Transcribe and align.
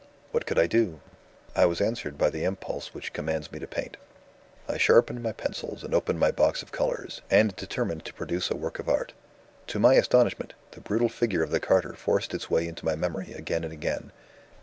What 0.31 0.47
could 0.47 0.57
I 0.57 0.65
do? 0.65 0.99
I 1.55 1.67
was 1.67 1.79
answered 1.79 2.17
by 2.17 2.31
the 2.31 2.43
impulse 2.43 2.91
which 2.91 3.13
commands 3.13 3.51
me 3.51 3.59
to 3.59 3.67
paint. 3.67 3.97
"I 4.67 4.79
sharpened 4.79 5.21
my 5.21 5.31
pencils, 5.31 5.83
and 5.83 5.93
opened 5.93 6.17
my 6.19 6.31
box 6.31 6.63
of 6.63 6.71
colors, 6.71 7.21
and 7.29 7.55
determined 7.55 8.03
to 8.05 8.13
produce 8.15 8.49
a 8.49 8.55
work 8.57 8.79
of 8.79 8.89
art. 8.89 9.13
To 9.67 9.77
my 9.79 9.93
astonishment, 9.93 10.55
the 10.71 10.81
brutal 10.81 11.07
figure 11.07 11.43
of 11.43 11.51
the 11.51 11.59
carter 11.59 11.93
forced 11.93 12.33
its 12.33 12.49
way 12.49 12.67
into 12.67 12.83
my 12.83 12.95
memory 12.95 13.33
again 13.33 13.63
and 13.63 13.71
again. 13.73 14.11